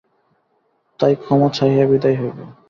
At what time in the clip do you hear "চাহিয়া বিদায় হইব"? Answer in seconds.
1.49-2.37